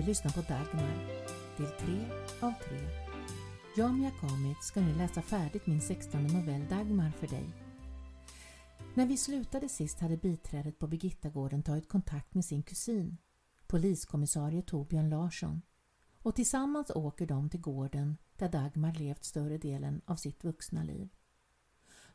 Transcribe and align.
Du 0.00 0.06
lyssnar 0.06 0.32
på 0.32 0.40
Dagmar, 0.40 0.96
del 1.56 1.66
3 1.66 2.10
av 2.40 2.52
3. 2.52 2.78
Jag, 3.76 3.94
Mia 3.94 4.10
Kamit, 4.10 4.64
ska 4.64 4.80
nu 4.80 4.94
läsa 4.94 5.22
färdigt 5.22 5.66
min 5.66 5.80
16 5.80 6.26
novell 6.26 6.68
Dagmar 6.68 7.10
för 7.10 7.26
dig. 7.26 7.50
När 8.94 9.06
vi 9.06 9.16
slutade 9.16 9.68
sist 9.68 10.00
hade 10.00 10.16
biträdet 10.16 10.78
på 10.78 10.86
Birgittagården 10.86 11.62
tagit 11.62 11.88
kontakt 11.88 12.34
med 12.34 12.44
sin 12.44 12.62
kusin, 12.62 13.16
poliskommissarie 13.66 14.62
Torbjörn 14.62 15.10
Larsson, 15.10 15.62
och 16.22 16.36
tillsammans 16.36 16.90
åker 16.90 17.26
de 17.26 17.50
till 17.50 17.60
gården 17.60 18.16
där 18.36 18.48
Dagmar 18.48 18.92
levt 18.92 19.24
större 19.24 19.58
delen 19.58 20.00
av 20.04 20.16
sitt 20.16 20.44
vuxna 20.44 20.84
liv. 20.84 21.08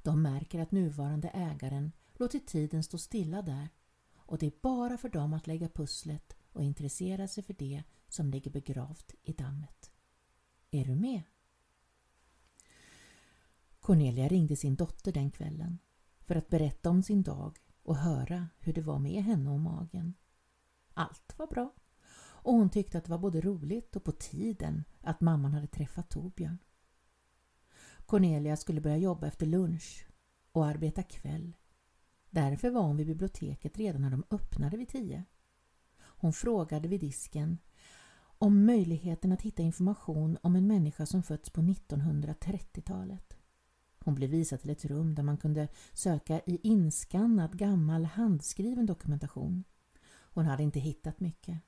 De 0.04 0.22
märker 0.22 0.60
att 0.60 0.72
nuvarande 0.72 1.30
ägaren 1.30 1.92
låtit 2.14 2.48
tiden 2.48 2.84
stå 2.84 2.98
stilla 2.98 3.42
där 3.42 3.70
och 4.16 4.38
det 4.38 4.46
är 4.46 4.62
bara 4.62 4.98
för 4.98 5.10
dem 5.10 5.34
att 5.34 5.48
lägga 5.48 5.70
pusslet 5.70 6.36
och 6.56 6.64
intressera 6.64 7.28
sig 7.28 7.44
för 7.44 7.54
det 7.54 7.84
som 8.08 8.32
ligger 8.32 8.52
begravt 8.52 9.16
i 9.24 9.34
dammet. 9.34 9.92
Är 10.72 10.86
du 10.86 10.96
med? 10.96 11.22
Cornelia 13.80 14.28
ringde 14.28 14.56
sin 14.56 14.76
dotter 14.76 15.12
den 15.12 15.32
kvällen 15.32 15.80
för 16.20 16.36
att 16.36 16.50
berätta 16.50 16.90
om 16.90 17.04
sin 17.04 17.24
dag 17.24 17.58
och 17.84 17.96
höra 17.96 18.50
hur 18.60 18.74
det 18.74 18.82
var 18.82 19.00
med 19.00 19.24
henne 19.24 19.50
och 19.50 19.60
magen. 19.60 20.14
Allt 20.94 21.34
var 21.38 21.48
bra 21.48 21.74
och 22.46 22.54
hon 22.54 22.70
tyckte 22.70 22.98
att 22.98 23.04
det 23.04 23.12
var 23.12 23.18
både 23.18 23.42
roligt 23.42 23.96
och 23.96 24.04
på 24.04 24.12
tiden 24.12 24.84
att 25.02 25.22
mamman 25.22 25.54
hade 25.54 25.68
träffat 25.68 26.10
Torbjörn. 26.10 26.58
Cornelia 28.06 28.58
skulle 28.58 28.82
börja 28.82 28.98
jobba 28.98 29.28
efter 29.28 29.46
lunch 29.46 30.08
och 30.52 30.66
arbeta 30.66 31.04
kväll. 31.04 31.56
Därför 32.30 32.70
var 32.70 32.82
hon 32.82 32.98
vid 32.98 33.08
biblioteket 33.08 33.78
redan 33.78 34.02
när 34.02 34.10
de 34.10 34.24
öppnade 34.30 34.78
vid 34.78 34.88
tio. 34.88 35.26
Hon 36.26 36.34
frågade 36.34 36.88
vid 36.88 37.00
disken 37.00 37.58
om 38.38 38.66
möjligheten 38.66 39.32
att 39.32 39.42
hitta 39.42 39.64
information 39.64 40.38
om 40.42 40.56
en 40.56 40.68
människa 40.68 41.06
som 41.06 41.24
fötts 41.24 41.50
på 41.50 41.62
1930-talet. 41.62 43.38
Hon 44.00 44.16
blev 44.16 44.30
visad 44.30 44.62
till 44.62 44.70
ett 44.70 44.86
rum 44.86 45.16
där 45.16 45.24
man 45.24 45.38
kunde 45.38 45.68
söka 45.94 46.42
i 46.46 46.60
inskannad 46.64 47.58
gammal 47.58 48.06
handskriven 48.06 48.86
dokumentation. 48.86 49.64
Hon 50.08 50.46
hade 50.46 50.64
inte 50.64 50.80
hittat 50.80 51.20
mycket. 51.20 51.62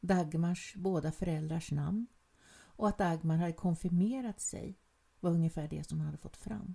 Dagmars 0.00 0.74
båda 0.76 1.12
föräldrars 1.12 1.72
namn 1.72 2.06
och 2.50 2.88
att 2.88 2.98
Dagmar 2.98 3.36
hade 3.36 3.52
konfirmerat 3.52 4.40
sig 4.40 4.78
var 5.20 5.30
ungefär 5.30 5.68
det 5.68 5.84
som 5.88 5.98
hon 5.98 6.06
hade 6.06 6.18
fått 6.18 6.36
fram. 6.36 6.74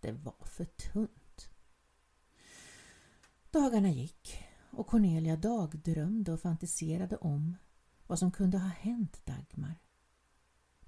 Det 0.00 0.12
var 0.12 0.44
för 0.44 0.64
tunt. 0.64 1.50
Dagarna 3.50 3.90
gick 3.90 4.49
och 4.70 4.86
Cornelia 4.86 5.36
dagdrömde 5.36 6.32
och 6.32 6.40
fantiserade 6.40 7.16
om 7.16 7.56
vad 8.06 8.18
som 8.18 8.32
kunde 8.32 8.58
ha 8.58 8.68
hänt 8.68 9.26
Dagmar. 9.26 9.82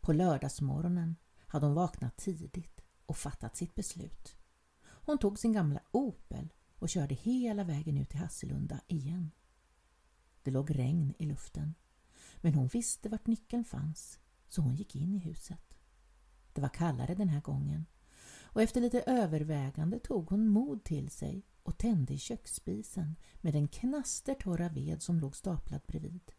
På 0.00 0.12
lördagsmorgonen 0.12 1.16
hade 1.46 1.66
hon 1.66 1.74
vaknat 1.74 2.16
tidigt 2.16 2.80
och 3.06 3.16
fattat 3.16 3.56
sitt 3.56 3.74
beslut. 3.74 4.36
Hon 4.84 5.18
tog 5.18 5.38
sin 5.38 5.52
gamla 5.52 5.80
Opel 5.90 6.52
och 6.78 6.88
körde 6.88 7.14
hela 7.14 7.64
vägen 7.64 7.98
ut 7.98 8.10
till 8.10 8.18
Hasselunda 8.18 8.80
igen. 8.86 9.30
Det 10.42 10.50
låg 10.50 10.78
regn 10.78 11.14
i 11.18 11.26
luften 11.26 11.74
men 12.36 12.54
hon 12.54 12.66
visste 12.66 13.08
vart 13.08 13.26
nyckeln 13.26 13.64
fanns 13.64 14.18
så 14.48 14.62
hon 14.62 14.74
gick 14.74 14.96
in 14.96 15.14
i 15.14 15.18
huset. 15.18 15.74
Det 16.52 16.60
var 16.60 16.68
kallare 16.68 17.14
den 17.14 17.28
här 17.28 17.40
gången 17.40 17.86
och 18.52 18.62
efter 18.62 18.80
lite 18.80 19.00
övervägande 19.00 19.98
tog 19.98 20.30
hon 20.30 20.48
mod 20.48 20.84
till 20.84 21.10
sig 21.10 21.46
och 21.62 21.78
tände 21.78 22.14
i 22.14 22.18
köksspisen 22.18 23.16
med 23.40 23.52
den 23.52 23.68
knastertorra 23.68 24.68
ved 24.68 25.02
som 25.02 25.20
låg 25.20 25.36
staplad 25.36 25.80
bredvid. 25.86 26.32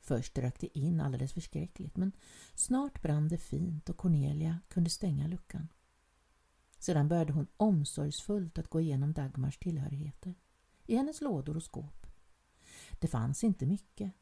Först 0.00 0.38
rök 0.38 0.60
det 0.60 0.78
in 0.78 1.00
alldeles 1.00 1.32
förskräckligt 1.32 1.96
men 1.96 2.12
snart 2.54 3.02
brann 3.02 3.28
det 3.28 3.38
fint 3.38 3.88
och 3.88 3.96
Cornelia 3.96 4.58
kunde 4.68 4.90
stänga 4.90 5.26
luckan. 5.26 5.68
Sedan 6.78 7.08
började 7.08 7.32
hon 7.32 7.46
omsorgsfullt 7.56 8.58
att 8.58 8.68
gå 8.68 8.80
igenom 8.80 9.12
Dagmars 9.12 9.58
tillhörigheter 9.58 10.34
i 10.86 10.96
hennes 10.96 11.20
lådor 11.20 11.56
och 11.56 11.62
skåp. 11.62 12.06
Det 12.98 13.08
fanns 13.08 13.44
inte 13.44 13.66
mycket 13.66 14.12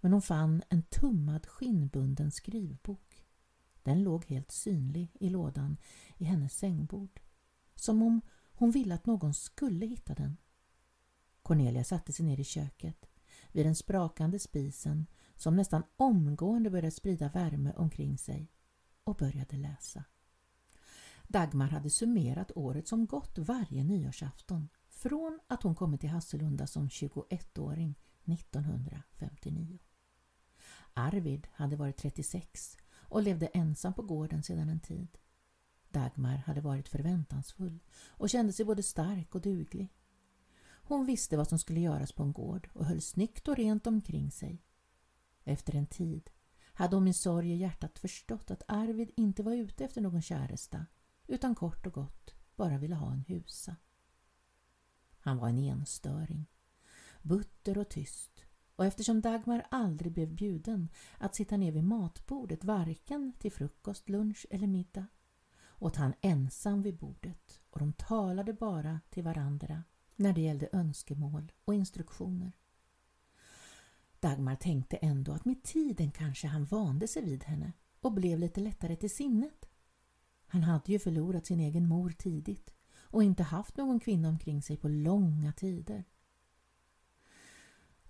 men 0.00 0.12
hon 0.12 0.22
fann 0.22 0.62
en 0.68 0.82
tummad 0.82 1.46
skinnbunden 1.46 2.30
skrivbok. 2.30 3.24
Den 3.82 4.02
låg 4.02 4.24
helt 4.24 4.50
synlig 4.50 5.16
i 5.20 5.28
lådan 5.28 5.76
i 6.16 6.24
hennes 6.24 6.58
sängbord. 6.58 7.20
Som 7.74 8.02
om 8.02 8.20
hon 8.60 8.70
ville 8.70 8.94
att 8.94 9.06
någon 9.06 9.34
skulle 9.34 9.86
hitta 9.86 10.14
den. 10.14 10.36
Cornelia 11.42 11.84
satte 11.84 12.12
sig 12.12 12.26
ner 12.26 12.40
i 12.40 12.44
köket 12.44 13.06
vid 13.52 13.66
den 13.66 13.74
sprakande 13.74 14.38
spisen 14.38 15.06
som 15.36 15.56
nästan 15.56 15.82
omgående 15.96 16.70
började 16.70 16.90
sprida 16.90 17.28
värme 17.28 17.72
omkring 17.76 18.18
sig 18.18 18.52
och 19.04 19.16
började 19.16 19.56
läsa. 19.56 20.04
Dagmar 21.28 21.68
hade 21.68 21.90
summerat 21.90 22.50
året 22.54 22.88
som 22.88 23.06
gått 23.06 23.38
varje 23.38 23.84
nyårsafton 23.84 24.68
från 24.88 25.40
att 25.46 25.62
hon 25.62 25.74
kommit 25.74 26.00
till 26.00 26.10
Hasselunda 26.10 26.66
som 26.66 26.88
21-åring 26.88 27.98
1959. 28.24 29.78
Arvid 30.94 31.48
hade 31.52 31.76
varit 31.76 31.96
36 31.96 32.76
och 32.92 33.22
levde 33.22 33.46
ensam 33.46 33.94
på 33.94 34.02
gården 34.02 34.42
sedan 34.42 34.68
en 34.68 34.80
tid. 34.80 35.18
Dagmar 35.92 36.36
hade 36.36 36.60
varit 36.60 36.88
förväntansfull 36.88 37.80
och 38.08 38.30
kände 38.30 38.52
sig 38.52 38.64
både 38.64 38.82
stark 38.82 39.34
och 39.34 39.40
duglig. 39.40 39.92
Hon 40.82 41.06
visste 41.06 41.36
vad 41.36 41.48
som 41.48 41.58
skulle 41.58 41.80
göras 41.80 42.12
på 42.12 42.22
en 42.22 42.32
gård 42.32 42.68
och 42.72 42.84
höll 42.84 43.00
snyggt 43.00 43.48
och 43.48 43.56
rent 43.56 43.86
omkring 43.86 44.30
sig. 44.30 44.62
Efter 45.44 45.74
en 45.74 45.86
tid 45.86 46.30
hade 46.72 46.96
hon 46.96 47.04
med 47.04 47.16
sorg 47.16 47.52
i 47.52 47.56
hjärtat 47.56 47.98
förstått 47.98 48.50
att 48.50 48.62
Arvid 48.68 49.10
inte 49.16 49.42
var 49.42 49.52
ute 49.52 49.84
efter 49.84 50.00
någon 50.00 50.22
käresta 50.22 50.86
utan 51.26 51.54
kort 51.54 51.86
och 51.86 51.92
gott 51.92 52.34
bara 52.56 52.78
ville 52.78 52.94
ha 52.94 53.12
en 53.12 53.20
husa. 53.20 53.76
Han 55.20 55.38
var 55.38 55.48
en 55.48 55.58
enstöring, 55.58 56.46
butter 57.22 57.78
och 57.78 57.88
tyst 57.88 58.44
och 58.80 58.86
eftersom 58.86 59.20
Dagmar 59.20 59.66
aldrig 59.70 60.12
blev 60.12 60.28
bjuden 60.28 60.88
att 61.18 61.34
sitta 61.34 61.56
ner 61.56 61.72
vid 61.72 61.84
matbordet 61.84 62.64
varken 62.64 63.32
till 63.38 63.52
frukost, 63.52 64.08
lunch 64.08 64.46
eller 64.50 64.66
middag 64.66 65.06
åt 65.80 65.96
han 65.96 66.14
ensam 66.20 66.82
vid 66.82 66.96
bordet 66.96 67.60
och 67.70 67.78
de 67.78 67.92
talade 67.92 68.52
bara 68.52 69.00
till 69.10 69.24
varandra 69.24 69.84
när 70.16 70.32
det 70.32 70.40
gällde 70.40 70.68
önskemål 70.72 71.52
och 71.64 71.74
instruktioner. 71.74 72.52
Dagmar 74.20 74.56
tänkte 74.56 74.96
ändå 74.96 75.32
att 75.32 75.44
med 75.44 75.62
tiden 75.62 76.10
kanske 76.10 76.46
han 76.46 76.64
vande 76.64 77.08
sig 77.08 77.24
vid 77.24 77.44
henne 77.44 77.72
och 78.00 78.12
blev 78.12 78.38
lite 78.38 78.60
lättare 78.60 78.96
till 78.96 79.14
sinnet. 79.14 79.68
Han 80.46 80.62
hade 80.62 80.92
ju 80.92 80.98
förlorat 80.98 81.46
sin 81.46 81.60
egen 81.60 81.88
mor 81.88 82.10
tidigt 82.10 82.74
och 82.92 83.22
inte 83.22 83.42
haft 83.42 83.76
någon 83.76 84.00
kvinna 84.00 84.28
omkring 84.28 84.62
sig 84.62 84.76
på 84.76 84.88
långa 84.88 85.52
tider. 85.52 86.04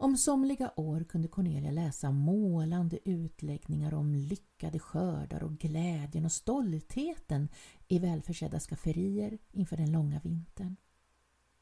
Om 0.02 0.16
somliga 0.16 0.72
år 0.76 1.04
kunde 1.04 1.28
Cornelia 1.28 1.70
läsa 1.70 2.10
målande 2.10 2.98
utläggningar 3.08 3.94
om 3.94 4.14
lyckade 4.14 4.78
skördar 4.78 5.42
och 5.42 5.58
glädjen 5.58 6.24
och 6.24 6.32
stoltheten 6.32 7.48
i 7.88 7.98
välförsedda 7.98 8.60
skafferier 8.60 9.38
inför 9.52 9.76
den 9.76 9.92
långa 9.92 10.20
vintern. 10.20 10.76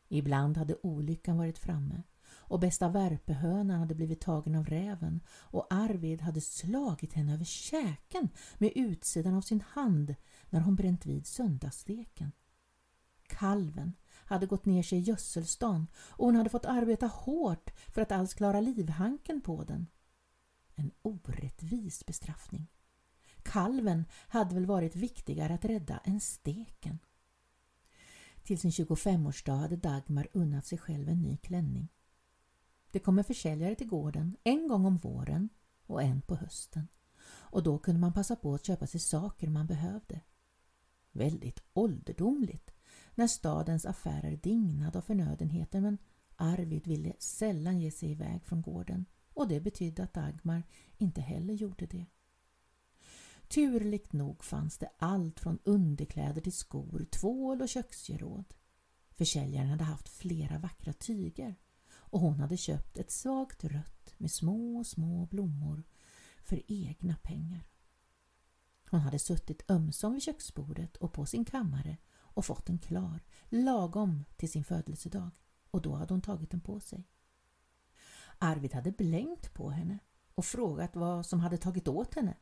Ibland 0.09 0.57
hade 0.57 0.77
olyckan 0.83 1.39
varit 1.39 1.59
framme 1.59 2.03
och 2.27 2.61
bästa 2.61 2.89
värpehönan 2.89 3.81
hade 3.81 3.95
blivit 3.95 4.21
tagen 4.21 4.55
av 4.55 4.67
räven 4.67 5.21
och 5.29 5.67
Arvid 5.71 6.21
hade 6.21 6.41
slagit 6.41 7.13
henne 7.13 7.35
över 7.35 7.45
käken 7.45 8.29
med 8.59 8.73
utsidan 8.75 9.35
av 9.35 9.41
sin 9.43 9.61
hand 9.61 10.15
när 10.51 10.61
hon 10.61 10.77
bränt 10.77 11.07
vid 11.07 11.27
söndagssteken. 11.27 12.33
Kalven 13.27 13.93
hade 14.29 14.47
gått 14.47 14.65
ner 14.65 14.83
sig 14.83 14.99
i 14.99 15.03
gödselstan 15.03 15.87
och 15.97 16.27
hon 16.27 16.37
hade 16.37 16.51
fått 16.51 16.65
arbeta 16.65 17.07
hårt 17.07 17.71
för 17.89 18.03
att 18.03 18.13
alls 18.13 18.35
klara 18.35 18.61
livhanken 18.61 19.41
på 19.41 19.65
den. 19.65 19.87
En 20.75 20.91
orättvis 21.03 22.07
bestraffning. 22.07 22.67
Kalven 23.43 24.05
hade 24.29 24.55
väl 24.55 24.67
varit 24.67 24.97
viktigare 24.97 25.55
att 25.55 25.65
rädda 25.65 26.01
än 26.05 26.21
steken. 26.21 26.99
Till 28.43 28.59
sin 28.59 28.71
25-årsdag 28.71 29.57
hade 29.57 29.77
Dagmar 29.77 30.29
unnat 30.33 30.67
sig 30.67 30.79
själv 30.79 31.09
en 31.09 31.23
ny 31.23 31.37
klänning. 31.37 31.89
Det 32.91 32.99
kom 32.99 33.19
en 33.19 33.25
försäljare 33.25 33.75
till 33.75 33.89
gården 33.89 34.37
en 34.45 34.69
gång 34.69 34.87
om 34.87 34.97
våren 34.97 35.49
och 35.87 36.03
en 36.03 36.23
på 36.23 36.37
hösten 36.37 36.89
och 37.51 37.63
då 37.63 37.79
kunde 37.79 38.01
man 38.01 38.13
passa 38.13 38.37
på 38.37 38.55
att 38.55 38.65
köpa 38.65 38.87
sig 38.87 39.01
saker 39.01 39.49
man 39.49 39.67
behövde. 39.67 40.21
Väldigt 41.13 41.63
ålderdomligt 41.73 42.71
när 43.19 43.27
stadens 43.27 43.87
affärer 43.87 44.37
dignade 44.37 44.99
av 44.99 45.03
förnödenheter 45.03 45.81
men 45.81 45.99
Arvid 46.37 46.87
ville 46.87 47.13
sällan 47.19 47.81
ge 47.81 47.91
sig 47.91 48.11
iväg 48.11 48.45
från 48.45 48.63
gården 48.63 49.07
och 49.35 49.49
det 49.49 49.61
betydde 49.61 50.03
att 50.03 50.15
Dagmar 50.15 50.63
inte 50.99 51.21
heller 51.21 51.55
gjorde 51.55 51.87
det. 51.87 52.07
Turligt 53.49 54.13
nog 54.13 54.45
fanns 54.45 54.79
det 54.79 54.91
allt 54.99 55.41
från 55.41 55.59
underkläder 55.65 56.41
till 56.41 56.53
skor, 56.53 57.07
tvål 57.11 57.63
och 57.63 57.69
köksgeråd. 57.69 58.55
Försäljaren 59.11 59.69
hade 59.69 59.85
haft 59.85 60.09
flera 60.09 60.59
vackra 60.59 60.93
tyger 60.93 61.57
och 61.91 62.21
hon 62.21 62.41
hade 62.41 62.57
köpt 62.57 62.99
ett 62.99 63.11
svagt 63.11 63.65
rött 63.65 64.15
med 64.19 64.31
små, 64.31 64.85
små 64.85 65.27
blommor 65.27 65.83
för 66.45 66.63
egna 66.67 67.17
pengar. 67.23 67.69
Hon 68.91 69.01
hade 69.01 69.19
suttit 69.19 69.71
ömsom 69.71 70.13
vid 70.13 70.23
köksbordet 70.23 70.97
och 70.97 71.13
på 71.13 71.27
sin 71.27 71.45
kammare 71.45 71.97
och 72.39 72.45
fått 72.45 72.67
den 72.67 72.79
klar, 72.79 73.21
lagom 73.49 74.25
till 74.37 74.51
sin 74.51 74.65
födelsedag 74.65 75.31
och 75.71 75.83
då 75.83 75.95
hade 75.95 76.15
hon 76.15 76.21
tagit 76.21 76.51
den 76.51 76.61
på 76.61 76.81
sig. 76.81 77.09
Arvid 78.39 78.75
hade 78.75 78.93
blänkt 78.93 79.55
på 79.55 79.71
henne 79.71 79.99
och 80.35 80.45
frågat 80.45 80.97
vad 80.97 81.27
som 81.27 81.41
hade 81.41 81.57
tagit 81.59 81.89
åt 81.89 82.15
henne. 82.15 82.37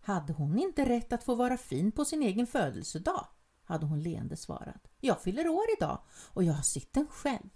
Hade 0.00 0.32
hon 0.32 0.58
inte 0.58 0.88
rätt 0.88 1.12
att 1.12 1.24
få 1.24 1.34
vara 1.34 1.56
fin 1.56 1.92
på 1.92 2.04
sin 2.04 2.22
egen 2.22 2.46
födelsedag? 2.46 3.26
hade 3.62 3.86
hon 3.86 4.02
leende 4.02 4.36
svarat. 4.36 4.88
Jag 5.00 5.22
fyller 5.22 5.48
år 5.48 5.64
idag 5.78 6.02
och 6.08 6.44
jag 6.44 6.54
har 6.54 6.62
sytt 6.62 6.92
den 6.92 7.06
själv. 7.06 7.50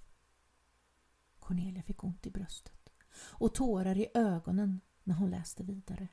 Cornelia 1.39 1.83
fick 1.83 2.05
ont 2.05 2.27
i 2.27 2.31
bröstet 2.31 2.91
och 3.15 3.55
tårar 3.55 3.99
i 3.99 4.07
ögonen 4.15 4.81
när 5.05 5.15
hon 5.15 5.31
läste 5.31 5.63
vidare. 5.63 6.09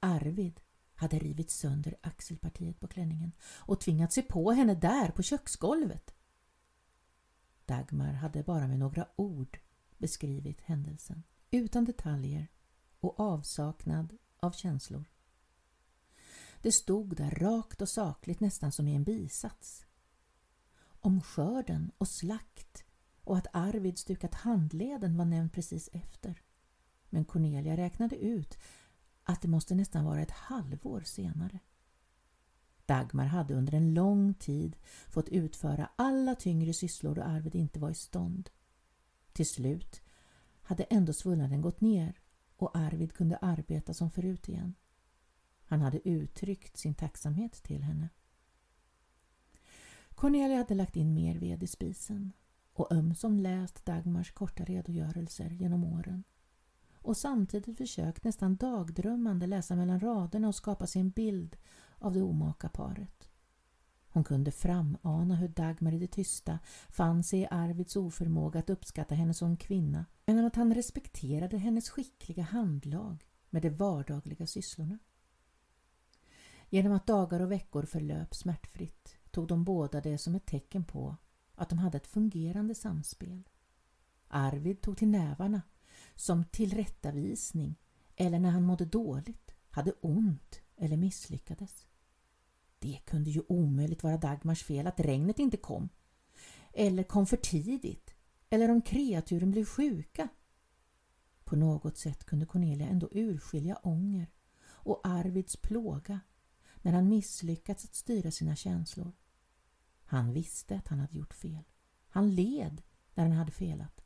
Arvid 0.00 0.60
hade 1.02 1.18
rivit 1.18 1.50
sönder 1.50 1.94
axelpartiet 2.00 2.80
på 2.80 2.88
klänningen 2.88 3.32
och 3.42 3.80
tvingat 3.80 4.12
sig 4.12 4.22
på 4.22 4.52
henne 4.52 4.74
där 4.74 5.08
på 5.08 5.22
köksgolvet. 5.22 6.14
Dagmar 7.66 8.12
hade 8.12 8.42
bara 8.42 8.68
med 8.68 8.78
några 8.78 9.08
ord 9.16 9.58
beskrivit 9.98 10.60
händelsen, 10.60 11.22
utan 11.50 11.84
detaljer 11.84 12.48
och 13.00 13.20
avsaknad 13.20 14.18
av 14.40 14.52
känslor. 14.52 15.04
Det 16.62 16.72
stod 16.72 17.16
där 17.16 17.30
rakt 17.30 17.82
och 17.82 17.88
sakligt 17.88 18.40
nästan 18.40 18.72
som 18.72 18.88
i 18.88 18.94
en 18.94 19.04
bisats. 19.04 19.86
Om 21.00 21.20
skörden 21.20 21.92
och 21.98 22.08
slakt 22.08 22.84
och 23.24 23.36
att 23.36 23.46
Arvid 23.52 23.98
stukat 23.98 24.34
handleden 24.34 25.16
var 25.16 25.24
nämnt 25.24 25.52
precis 25.52 25.88
efter. 25.92 26.42
Men 27.10 27.24
Cornelia 27.24 27.76
räknade 27.76 28.16
ut 28.16 28.58
att 29.24 29.42
det 29.42 29.48
måste 29.48 29.74
nästan 29.74 30.04
vara 30.04 30.22
ett 30.22 30.30
halvår 30.30 31.00
senare. 31.00 31.60
Dagmar 32.86 33.26
hade 33.26 33.54
under 33.54 33.74
en 33.74 33.94
lång 33.94 34.34
tid 34.34 34.76
fått 35.08 35.28
utföra 35.28 35.90
alla 35.96 36.34
tyngre 36.34 36.72
sysslor 36.72 37.14
då 37.14 37.22
Arvid 37.22 37.54
inte 37.54 37.80
var 37.80 37.90
i 37.90 37.94
stånd. 37.94 38.50
Till 39.32 39.46
slut 39.46 40.02
hade 40.62 40.84
ändå 40.84 41.12
svullnaden 41.12 41.60
gått 41.60 41.80
ner 41.80 42.20
och 42.56 42.76
Arvid 42.76 43.12
kunde 43.12 43.36
arbeta 43.36 43.94
som 43.94 44.10
förut 44.10 44.48
igen. 44.48 44.74
Han 45.64 45.80
hade 45.80 46.08
uttryckt 46.08 46.76
sin 46.76 46.94
tacksamhet 46.94 47.52
till 47.52 47.82
henne. 47.82 48.08
Cornelia 50.14 50.56
hade 50.56 50.74
lagt 50.74 50.96
in 50.96 51.14
mer 51.14 51.38
ved 51.38 51.62
i 51.62 51.66
spisen 51.66 52.32
och 52.72 52.92
ömsom 52.92 53.38
läst 53.38 53.84
Dagmars 53.84 54.32
korta 54.32 54.64
redogörelser 54.64 55.50
genom 55.50 55.84
åren 55.84 56.24
och 57.02 57.16
samtidigt 57.16 57.78
försökt 57.78 58.24
nästan 58.24 58.56
dagdrömmande 58.56 59.46
läsa 59.46 59.76
mellan 59.76 60.00
raderna 60.00 60.48
och 60.48 60.54
skapa 60.54 60.86
sig 60.86 61.00
en 61.00 61.10
bild 61.10 61.56
av 61.98 62.12
det 62.12 62.22
omaka 62.22 62.68
paret. 62.68 63.28
Hon 64.08 64.24
kunde 64.24 64.50
framana 64.50 65.34
hur 65.34 65.48
Dagmar 65.48 65.92
i 65.92 65.98
det 65.98 66.06
tysta 66.06 66.58
fann 66.90 67.24
sig 67.24 67.40
i 67.40 67.48
Arvids 67.50 67.96
oförmåga 67.96 68.60
att 68.60 68.70
uppskatta 68.70 69.14
henne 69.14 69.34
som 69.34 69.56
kvinna 69.56 70.06
men 70.26 70.44
att 70.44 70.56
han 70.56 70.74
respekterade 70.74 71.58
hennes 71.58 71.90
skickliga 71.90 72.42
handlag 72.42 73.24
med 73.50 73.62
de 73.62 73.70
vardagliga 73.70 74.46
sysslorna. 74.46 74.98
Genom 76.68 76.92
att 76.92 77.06
dagar 77.06 77.40
och 77.40 77.52
veckor 77.52 77.82
förlöp 77.82 78.34
smärtfritt 78.34 79.16
tog 79.30 79.48
de 79.48 79.64
båda 79.64 80.00
det 80.00 80.18
som 80.18 80.34
ett 80.34 80.46
tecken 80.46 80.84
på 80.84 81.16
att 81.54 81.68
de 81.68 81.78
hade 81.78 81.96
ett 81.96 82.06
fungerande 82.06 82.74
samspel. 82.74 83.48
Arvid 84.28 84.80
tog 84.80 84.96
till 84.96 85.08
nävarna 85.08 85.62
som 86.22 86.44
tillrättavisning 86.44 87.78
eller 88.16 88.38
när 88.38 88.50
han 88.50 88.62
mådde 88.62 88.84
dåligt, 88.84 89.54
hade 89.70 89.92
ont 89.92 90.60
eller 90.76 90.96
misslyckades. 90.96 91.86
Det 92.78 92.98
kunde 93.04 93.30
ju 93.30 93.42
omöjligt 93.48 94.02
vara 94.02 94.16
Dagmars 94.16 94.64
fel 94.64 94.86
att 94.86 95.00
regnet 95.00 95.38
inte 95.38 95.56
kom. 95.56 95.88
Eller 96.72 97.02
kom 97.02 97.26
för 97.26 97.36
tidigt. 97.36 98.14
Eller 98.50 98.70
om 98.70 98.82
kreaturen 98.82 99.50
blev 99.50 99.64
sjuka. 99.64 100.28
På 101.44 101.56
något 101.56 101.98
sätt 101.98 102.24
kunde 102.24 102.46
Cornelia 102.46 102.86
ändå 102.88 103.08
urskilja 103.12 103.76
ånger 103.82 104.30
och 104.64 105.00
Arvids 105.04 105.56
plåga 105.56 106.20
när 106.82 106.92
han 106.92 107.08
misslyckats 107.08 107.84
att 107.84 107.94
styra 107.94 108.30
sina 108.30 108.56
känslor. 108.56 109.12
Han 110.04 110.32
visste 110.32 110.76
att 110.76 110.88
han 110.88 110.98
hade 110.98 111.18
gjort 111.18 111.34
fel. 111.34 111.64
Han 112.08 112.34
led 112.34 112.82
när 113.14 113.24
han 113.24 113.36
hade 113.36 113.52
felat. 113.52 114.01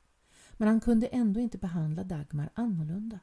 Men 0.56 0.68
han 0.68 0.80
kunde 0.80 1.06
ändå 1.06 1.40
inte 1.40 1.58
behandla 1.58 2.04
Dagmar 2.04 2.50
annorlunda. 2.54 3.20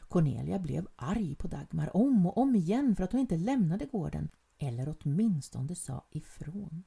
Cornelia 0.00 0.58
blev 0.58 0.88
arg 0.96 1.34
på 1.34 1.48
Dagmar 1.48 1.96
om 1.96 2.26
och 2.26 2.38
om 2.38 2.54
igen 2.54 2.96
för 2.96 3.04
att 3.04 3.12
hon 3.12 3.20
inte 3.20 3.36
lämnade 3.36 3.86
gården 3.86 4.28
eller 4.58 4.96
åtminstone 4.98 5.74
sa 5.74 6.04
ifrån. 6.10 6.84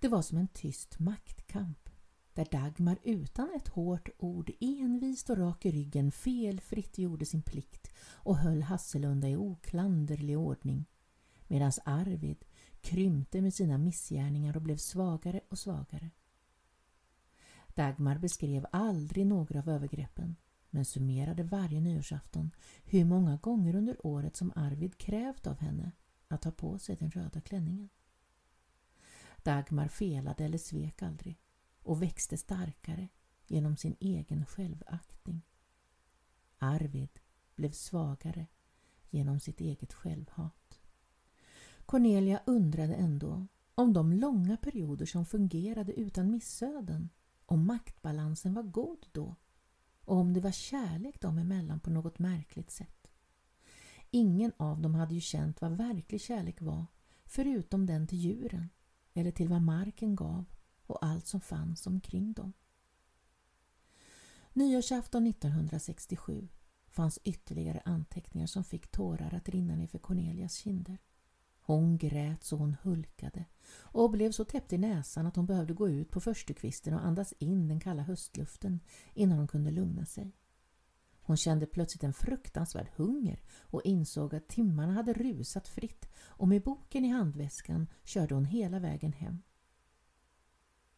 Det 0.00 0.08
var 0.08 0.22
som 0.22 0.38
en 0.38 0.48
tyst 0.48 0.98
maktkamp 0.98 1.88
där 2.32 2.48
Dagmar 2.50 2.98
utan 3.02 3.50
ett 3.56 3.68
hårt 3.68 4.08
ord 4.18 4.50
envist 4.60 5.30
och 5.30 5.36
rak 5.36 5.66
i 5.66 5.70
ryggen 5.70 6.12
felfritt 6.12 6.98
gjorde 6.98 7.26
sin 7.26 7.42
plikt 7.42 7.90
och 8.12 8.36
höll 8.36 8.62
Hasselunda 8.62 9.28
i 9.28 9.36
oklanderlig 9.36 10.38
ordning 10.38 10.86
medan 11.46 11.72
Arvid 11.84 12.44
krympte 12.80 13.40
med 13.40 13.54
sina 13.54 13.78
missgärningar 13.78 14.56
och 14.56 14.62
blev 14.62 14.76
svagare 14.76 15.40
och 15.48 15.58
svagare. 15.58 16.10
Dagmar 17.74 18.18
beskrev 18.18 18.66
aldrig 18.72 19.26
några 19.26 19.58
av 19.58 19.68
övergreppen 19.68 20.36
men 20.70 20.84
summerade 20.84 21.42
varje 21.42 21.80
nyårsafton 21.80 22.50
hur 22.84 23.04
många 23.04 23.36
gånger 23.36 23.74
under 23.74 24.06
året 24.06 24.36
som 24.36 24.52
Arvid 24.56 24.98
krävt 24.98 25.46
av 25.46 25.58
henne 25.58 25.92
att 26.28 26.42
ta 26.42 26.50
på 26.50 26.78
sig 26.78 26.96
den 26.96 27.10
röda 27.10 27.40
klänningen. 27.40 27.88
Dagmar 29.42 29.88
felade 29.88 30.44
eller 30.44 30.58
svek 30.58 31.02
aldrig 31.02 31.38
och 31.82 32.02
växte 32.02 32.36
starkare 32.36 33.08
genom 33.46 33.76
sin 33.76 33.96
egen 34.00 34.46
självaktning. 34.46 35.42
Arvid 36.58 37.20
blev 37.56 37.70
svagare 37.70 38.46
genom 39.10 39.40
sitt 39.40 39.60
eget 39.60 39.92
självhat. 39.92 40.80
Cornelia 41.86 42.40
undrade 42.46 42.94
ändå 42.94 43.46
om 43.74 43.92
de 43.92 44.12
långa 44.12 44.56
perioder 44.56 45.06
som 45.06 45.26
fungerade 45.26 45.92
utan 45.92 46.30
missöden, 46.30 47.10
om 47.46 47.66
maktbalansen 47.66 48.54
var 48.54 48.62
god 48.62 49.06
då 49.12 49.36
och 50.04 50.16
om 50.16 50.32
det 50.32 50.40
var 50.40 50.50
kärlek 50.50 51.20
dem 51.20 51.38
emellan 51.38 51.80
på 51.80 51.90
något 51.90 52.18
märkligt 52.18 52.70
sätt. 52.70 53.10
Ingen 54.10 54.52
av 54.56 54.80
dem 54.80 54.94
hade 54.94 55.14
ju 55.14 55.20
känt 55.20 55.60
vad 55.60 55.76
verklig 55.76 56.20
kärlek 56.20 56.60
var 56.60 56.86
förutom 57.24 57.86
den 57.86 58.06
till 58.06 58.18
djuren 58.18 58.68
eller 59.14 59.30
till 59.30 59.48
vad 59.48 59.62
marken 59.62 60.16
gav 60.16 60.44
och 60.86 61.04
allt 61.04 61.26
som 61.26 61.40
fanns 61.40 61.86
omkring 61.86 62.32
dem. 62.32 62.52
Nyårsafton 64.52 65.26
1967 65.26 66.48
fanns 66.88 67.18
ytterligare 67.24 67.82
anteckningar 67.84 68.46
som 68.46 68.64
fick 68.64 68.90
tårar 68.90 69.34
att 69.34 69.48
rinna 69.48 69.76
ner 69.76 69.86
för 69.86 69.98
Cornelias 69.98 70.54
kinder. 70.54 70.98
Hon 71.66 71.98
grät 71.98 72.44
så 72.44 72.56
hon 72.56 72.76
hulkade 72.82 73.44
och 73.72 74.10
blev 74.10 74.30
så 74.30 74.44
täppt 74.44 74.72
i 74.72 74.78
näsan 74.78 75.26
att 75.26 75.36
hon 75.36 75.46
behövde 75.46 75.74
gå 75.74 75.88
ut 75.88 76.10
på 76.10 76.20
förstukvisten 76.20 76.94
och 76.94 77.04
andas 77.04 77.34
in 77.38 77.68
den 77.68 77.80
kalla 77.80 78.02
höstluften 78.02 78.80
innan 79.14 79.38
hon 79.38 79.48
kunde 79.48 79.70
lugna 79.70 80.06
sig. 80.06 80.36
Hon 81.20 81.36
kände 81.36 81.66
plötsligt 81.66 82.04
en 82.04 82.12
fruktansvärd 82.12 82.88
hunger 82.96 83.42
och 83.60 83.82
insåg 83.84 84.34
att 84.34 84.48
timmarna 84.48 84.92
hade 84.92 85.12
rusat 85.12 85.68
fritt 85.68 86.08
och 86.16 86.48
med 86.48 86.62
boken 86.62 87.04
i 87.04 87.08
handväskan 87.08 87.86
körde 88.04 88.34
hon 88.34 88.44
hela 88.44 88.78
vägen 88.78 89.12
hem. 89.12 89.42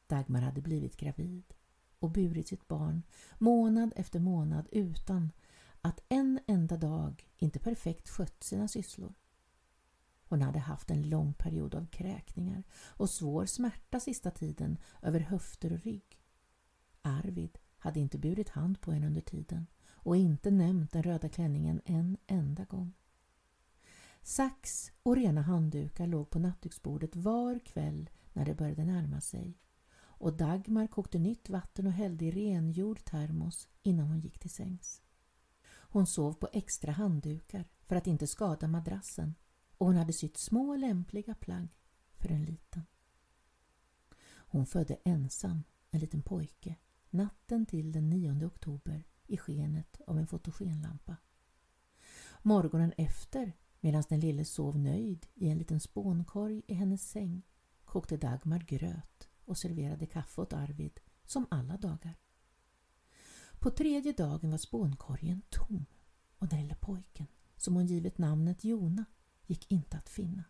Dagmar 0.07 0.41
hade 0.41 0.61
blivit 0.61 0.97
gravid 0.97 1.55
och 1.99 2.11
burit 2.11 2.49
sitt 2.49 2.69
barn 2.69 3.03
månad 3.39 3.93
efter 3.97 4.21
månad 4.21 4.69
utan 4.73 5.33
att 5.81 6.01
en 6.09 6.41
enda 6.47 6.77
dag 6.77 7.29
inte 7.37 7.59
perfekt 7.59 8.09
skött 8.09 8.45
sina 8.45 8.69
sysslor. 8.69 9.15
Hon 10.29 10.43
hade 10.43 10.59
haft 10.59 10.91
en 10.91 11.09
lång 11.09 11.35
period 11.35 11.75
av 11.75 11.87
kräkningar 11.87 12.63
och 12.73 13.11
svår 13.11 13.47
smärta 13.47 14.01
sista 14.01 14.31
tiden 14.31 14.79
över 15.03 15.21
höfter 15.21 15.73
och 15.73 15.81
rygg. 15.81 16.21
Arvid 17.03 17.59
hade 17.79 18.01
inte 18.01 18.19
burit 18.19 18.49
hand 18.49 18.81
på 18.81 18.93
henne 18.93 19.07
under 19.07 19.21
tiden 19.21 19.67
och 19.89 20.17
inte 20.17 20.51
nämnt 20.51 20.93
den 20.93 21.03
röda 21.03 21.29
klänningen 21.29 21.81
en 21.85 22.17
enda 22.27 22.65
gång. 22.65 22.93
Sax 24.23 24.93
och 25.03 25.17
rena 25.17 25.43
handdukar 25.43 26.07
låg 26.07 26.31
på 26.31 26.39
nattduksbordet 26.39 27.17
var 27.17 27.59
kväll 27.59 28.11
när 28.33 28.45
det 28.45 28.55
började 28.55 28.85
närma 28.85 29.21
sig 29.21 29.59
och 30.19 30.33
Dagmar 30.37 30.87
kokte 30.87 31.19
nytt 31.19 31.49
vatten 31.49 31.87
och 31.87 31.93
hällde 31.93 32.25
i 32.25 32.31
rengjord 32.31 33.05
termos 33.05 33.69
innan 33.83 34.07
hon 34.07 34.21
gick 34.21 34.39
till 34.39 34.51
sängs. 34.51 35.03
Hon 35.69 36.07
sov 36.07 36.33
på 36.33 36.49
extra 36.53 36.93
handdukar 36.93 37.65
för 37.87 37.97
att 37.97 38.07
inte 38.07 38.27
skada 38.27 38.69
madrassen 38.69 39.35
och 39.79 39.87
hon 39.87 39.97
hade 39.97 40.13
sytt 40.13 40.37
små 40.37 40.77
lämpliga 40.77 41.35
plagg 41.35 41.69
för 42.17 42.29
en 42.29 42.45
liten. 42.45 42.83
Hon 44.27 44.67
födde 44.67 44.95
ensam 45.05 45.65
en 45.91 46.01
liten 46.01 46.23
pojke 46.23 46.77
natten 47.11 47.67
till 47.67 47.93
den 47.93 48.11
9 48.11 48.47
oktober 48.47 49.05
i 49.27 49.37
skenet 49.37 50.01
av 50.07 50.19
en 50.19 50.27
fotogenlampa. 50.27 51.17
Morgonen 52.43 52.93
efter, 52.97 53.53
medan 53.81 54.03
den 54.09 54.21
lille 54.21 54.45
sov 54.45 54.79
nöjd 54.79 55.27
i 55.35 55.49
en 55.49 55.59
liten 55.59 55.81
spånkorg 55.81 56.63
i 56.67 56.75
hennes 56.75 57.11
säng, 57.11 57.43
kokte 57.85 58.17
Dagmar 58.17 58.59
gröt 58.59 59.29
och 59.45 59.59
serverade 59.59 60.07
kaffe 60.07 60.41
åt 60.41 60.53
Arvid 60.53 61.01
som 61.25 61.47
alla 61.51 61.77
dagar. 61.77 62.19
På 63.59 63.71
tredje 63.71 64.13
dagen 64.13 64.51
var 64.51 64.59
spånkorgen 64.59 65.43
tom 65.51 65.87
och 66.39 66.49
den 66.49 66.61
lille 66.61 66.77
pojken, 66.81 67.27
som 67.57 67.75
hon 67.75 67.87
givit 67.87 68.19
namnet 68.19 68.65
Jona, 68.65 69.05
gick 69.47 69.73
inte 69.73 69.97
att 69.97 70.09
finna. 70.09 70.45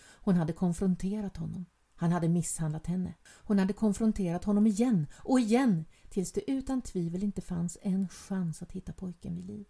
Hon 0.00 0.36
hade 0.36 0.52
konfronterat 0.52 1.36
honom. 1.36 1.66
Han 1.94 2.12
hade 2.12 2.28
misshandlat 2.28 2.86
henne. 2.86 3.14
Hon 3.24 3.58
hade 3.58 3.72
konfronterat 3.72 4.44
honom 4.44 4.66
igen 4.66 5.06
och 5.12 5.40
igen 5.40 5.84
tills 6.08 6.32
det 6.32 6.50
utan 6.50 6.82
tvivel 6.82 7.22
inte 7.22 7.40
fanns 7.40 7.78
en 7.82 8.08
chans 8.08 8.62
att 8.62 8.72
hitta 8.72 8.92
pojken 8.92 9.34
vid 9.34 9.44
liv. 9.44 9.66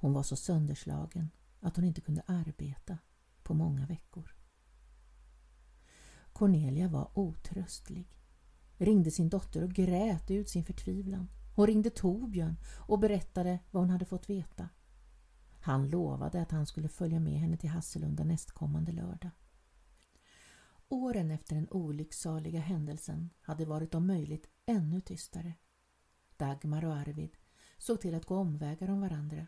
Hon 0.00 0.12
var 0.12 0.22
så 0.22 0.36
sönderslagen 0.36 1.30
att 1.60 1.76
hon 1.76 1.84
inte 1.84 2.00
kunde 2.00 2.22
arbeta 2.26 2.98
på 3.42 3.54
många 3.54 3.86
veckor. 3.86 4.34
Cornelia 6.32 6.88
var 6.88 7.18
otröstlig. 7.18 8.08
Ringde 8.76 9.10
sin 9.10 9.28
dotter 9.28 9.64
och 9.64 9.72
grät 9.72 10.30
ut 10.30 10.48
sin 10.48 10.64
förtvivlan. 10.64 11.28
Hon 11.54 11.66
ringde 11.66 11.90
Torbjörn 11.90 12.56
och 12.66 12.98
berättade 12.98 13.58
vad 13.70 13.82
hon 13.82 13.90
hade 13.90 14.04
fått 14.04 14.30
veta. 14.30 14.68
Han 15.68 15.88
lovade 15.88 16.42
att 16.42 16.50
han 16.50 16.66
skulle 16.66 16.88
följa 16.88 17.20
med 17.20 17.40
henne 17.40 17.56
till 17.56 17.70
Hasselunda 17.70 18.24
nästkommande 18.24 18.92
lördag. 18.92 19.30
Åren 20.88 21.30
efter 21.30 21.54
den 21.54 21.68
olycksaliga 21.70 22.60
händelsen 22.60 23.30
hade 23.40 23.64
varit 23.64 23.94
om 23.94 24.06
möjligt 24.06 24.48
ännu 24.66 25.00
tystare. 25.00 25.54
Dagmar 26.36 26.84
och 26.84 26.96
Arvid 26.96 27.36
såg 27.78 28.00
till 28.00 28.14
att 28.14 28.26
gå 28.26 28.36
omvägar 28.36 28.90
om 28.90 29.00
varandra. 29.00 29.46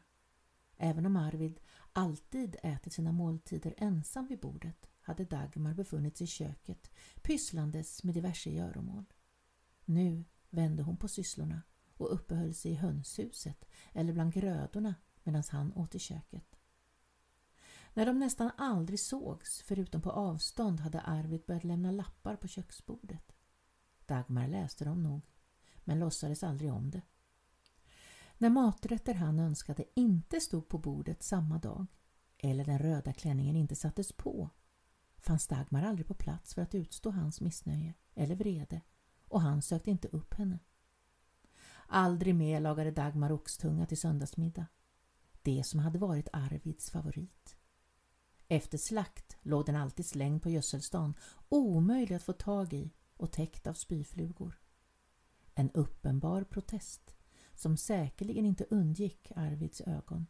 Även 0.77 1.07
om 1.07 1.17
Arvid 1.17 1.61
alltid 1.93 2.57
ätit 2.63 2.93
sina 2.93 3.13
måltider 3.13 3.75
ensam 3.77 4.27
vid 4.27 4.41
bordet 4.41 4.91
hade 5.01 5.25
Dagmar 5.25 5.75
befunnit 5.75 6.17
sig 6.17 6.25
i 6.25 6.29
köket 6.29 6.91
pysslandes 7.23 8.05
med 8.05 8.15
diverse 8.15 8.51
göromål. 8.51 9.05
Nu 9.85 10.25
vände 10.51 10.83
hon 10.83 10.97
på 10.97 11.09
sysslorna 11.09 11.63
och 11.97 12.15
uppehöll 12.15 12.55
sig 12.55 12.71
i 12.71 12.75
hönshuset 12.75 13.65
eller 13.93 14.13
bland 14.13 14.33
grödorna 14.33 14.95
medan 15.23 15.43
han 15.51 15.73
åt 15.73 15.95
i 15.95 15.99
köket. 15.99 16.57
När 17.95 18.07
de 18.07 18.19
nästan 18.19 18.51
aldrig 18.57 19.01
sågs, 19.01 19.63
förutom 19.63 20.03
på 20.03 20.11
avstånd, 20.11 20.81
hade 20.81 21.01
Arvid 21.01 21.45
börjat 21.47 21.65
lämna 21.65 21.91
lappar 21.91 22.37
på 22.37 22.49
köksbordet. 22.49 23.33
Dagmar 24.07 24.49
läste 24.49 24.85
dem 24.85 25.03
nog, 25.03 25.21
men 25.85 25.99
låtsades 25.99 26.43
aldrig 26.43 26.73
om 26.73 26.91
det. 26.91 27.03
När 28.39 28.51
maträtter 28.51 29.15
han 29.15 29.39
önskade 29.39 29.85
inte 29.95 30.41
stod 30.41 30.69
på 30.69 30.79
bordet 30.79 31.23
samma 31.23 31.59
dag, 31.59 31.87
eller 32.39 32.65
den 32.65 32.79
röda 32.79 33.13
klänningen 33.13 33.57
inte 33.57 33.77
sattes 33.77 34.13
på, 34.13 34.51
fanns 35.17 35.47
Dagmar 35.47 35.83
aldrig 35.83 36.07
på 36.07 36.15
plats 36.15 36.55
för 36.55 36.63
att 36.63 36.75
utstå 36.75 37.11
hans 37.11 37.41
missnöje 37.41 37.95
eller 38.15 38.37
vrede 38.37 38.81
och 39.29 39.41
han 39.41 39.63
sökte 39.63 39.91
inte 39.91 40.09
upp 40.09 40.35
henne. 40.35 40.59
Aldrig 41.87 42.35
mer 42.35 42.61
lagade 42.61 42.91
Dagmar 42.91 43.33
oxtunga 43.33 43.87
till 43.87 44.01
söndagsmiddag. 44.01 44.67
Det 45.43 45.67
som 45.67 45.81
hade 45.81 45.99
varit 45.99 46.29
Arvids 46.33 46.91
favorit. 46.91 47.57
Efter 48.49 48.79
slakt 48.79 49.37
låg 49.43 49.67
den 49.67 49.77
alltid 49.77 50.07
slängd 50.07 50.43
på 50.43 50.51
gödselstan, 50.51 51.15
omöjlig 51.49 52.15
att 52.15 52.23
få 52.23 52.33
tag 52.33 52.73
i 52.73 52.93
och 53.17 53.33
täckt 53.33 53.67
av 53.67 53.75
spyflugor. 53.75 54.61
En 55.55 55.71
uppenbar 55.71 56.45
protest 56.45 57.15
som 57.55 57.77
säkerligen 57.77 58.47
inte 58.47 58.67
undgick 58.71 59.33
Arvids 59.37 59.81
ögon. 59.81 60.27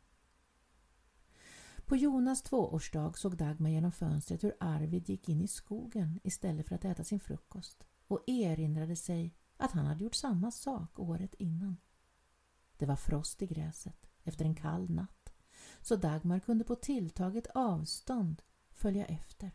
På 1.86 1.96
Jonas 1.96 2.42
tvåårsdag 2.42 3.16
såg 3.16 3.36
Dagmar 3.36 3.70
genom 3.70 3.92
fönstret 3.92 4.44
hur 4.44 4.56
Arvid 4.60 5.08
gick 5.08 5.28
in 5.28 5.40
i 5.40 5.48
skogen 5.48 6.20
istället 6.24 6.68
för 6.68 6.74
att 6.74 6.84
äta 6.84 7.04
sin 7.04 7.20
frukost 7.20 7.84
och 8.06 8.24
erinrade 8.26 8.96
sig 8.96 9.34
att 9.56 9.72
han 9.72 9.86
hade 9.86 10.04
gjort 10.04 10.14
samma 10.14 10.50
sak 10.50 10.98
året 10.98 11.34
innan. 11.34 11.76
Det 12.76 12.86
var 12.86 12.96
frost 12.96 13.42
i 13.42 13.46
gräset 13.46 14.09
efter 14.24 14.44
en 14.44 14.54
kall 14.54 14.90
natt 14.90 15.20
så 15.80 15.96
Dagmar 15.96 16.38
kunde 16.38 16.64
på 16.64 16.76
tilltaget 16.76 17.46
avstånd 17.46 18.42
följa 18.70 19.06
efter. 19.06 19.50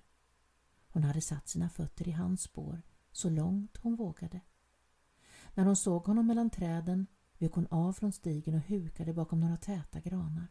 Hon 0.88 1.04
hade 1.04 1.22
satt 1.22 1.48
sina 1.48 1.70
fötter 1.70 2.08
i 2.08 2.12
hans 2.12 2.42
spår 2.42 2.82
så 3.12 3.30
långt 3.30 3.78
hon 3.78 3.96
vågade. 3.96 4.42
När 5.54 5.66
hon 5.66 5.76
såg 5.76 6.06
honom 6.06 6.28
mellan 6.28 6.50
träden 6.50 7.08
vek 7.38 7.54
hon 7.54 7.68
av 7.68 7.94
från 7.94 8.12
stigen 8.12 8.56
och 8.56 8.62
hukade 8.62 9.14
bakom 9.14 9.40
några 9.40 9.58
täta 9.58 10.00
granar. 10.00 10.48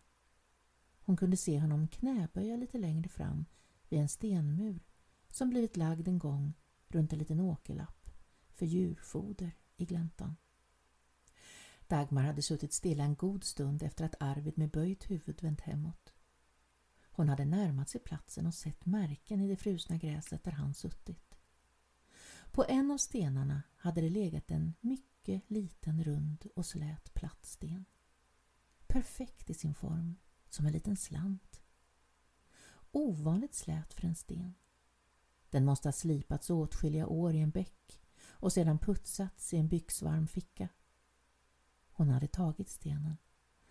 Hon 1.01 1.17
kunde 1.17 1.37
se 1.37 1.61
honom 1.61 1.89
knäböja 1.89 2.57
lite 2.57 2.79
längre 2.79 3.09
fram 3.09 3.45
vid 3.89 4.01
en 4.01 4.09
stenmur 4.09 4.85
som 5.31 5.51
blivit 5.51 5.77
lagd 5.77 6.09
en 6.09 6.19
gång 6.19 6.55
runt 6.89 7.13
en 7.13 7.19
liten 7.19 7.41
åkerlapp 7.41 8.11
för 8.49 8.67
djurfoder 8.67 9.53
i 9.77 9.85
gläntan. 9.85 10.37
Dagmar 11.95 12.23
hade 12.23 12.43
suttit 12.43 12.73
stilla 12.73 13.05
en 13.05 13.15
god 13.15 13.45
stund 13.45 13.83
efter 13.83 14.05
att 14.05 14.15
Arvid 14.21 14.59
med 14.59 14.71
böjt 14.71 15.11
huvud 15.11 15.43
vänt 15.43 15.61
hemåt. 15.61 16.13
Hon 17.11 17.29
hade 17.29 17.45
närmat 17.45 17.89
sig 17.89 18.01
platsen 18.01 18.47
och 18.47 18.55
sett 18.55 18.87
märken 18.87 19.41
i 19.41 19.49
det 19.49 19.57
frusna 19.57 19.97
gräset 19.97 20.45
där 20.45 20.53
han 20.53 20.75
suttit. 20.75 21.35
På 22.53 22.65
en 22.69 22.91
av 22.91 22.99
stenarna 22.99 23.63
hade 23.77 24.01
det 24.01 24.11
legat 24.11 24.51
en 24.51 24.75
mycket 24.81 25.51
liten 25.51 26.05
rund 26.05 26.47
och 26.57 26.67
slät 26.67 27.15
plattsten. 27.15 27.85
Perfekt 28.87 29.51
i 29.51 29.55
sin 29.55 29.75
form, 29.75 30.17
som 30.49 30.67
en 30.67 30.73
liten 30.73 30.97
slant. 30.97 31.61
Ovanligt 32.91 33.55
slät 33.55 33.95
för 33.95 34.07
en 34.07 34.17
sten. 34.17 34.55
Den 35.51 35.65
måste 35.65 35.89
ha 35.89 35.93
slipats 35.93 36.51
åtskilliga 36.51 37.07
år 37.07 37.35
i 37.35 37.41
en 37.41 37.51
bäck 37.51 38.03
och 38.27 38.53
sedan 38.53 38.79
putsats 38.79 39.55
i 39.55 39.57
en 39.57 39.69
byxvarm 39.69 40.27
ficka. 40.27 40.69
Hon 41.95 42.09
hade 42.09 42.27
tagit 42.27 42.69
stenen 42.69 43.17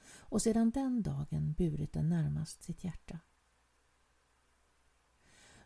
och 0.06 0.42
sedan 0.42 0.72
den 0.72 1.04
dagen 1.04 1.54
burit 1.54 1.94
den 1.94 2.10
närmast 2.10 2.64
sitt 2.64 2.84
hjärta. 2.84 3.20